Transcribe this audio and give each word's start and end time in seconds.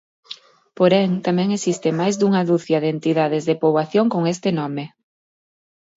Porén, 0.77 1.09
tamén 1.25 1.49
existe 1.57 1.89
máis 1.99 2.15
dunha 2.17 2.45
ducia 2.51 2.77
de 2.83 2.89
entidades 2.95 3.43
de 3.49 3.59
poboación 3.61 4.05
con 4.13 4.21
este 4.33 4.49
nome. 4.59 4.85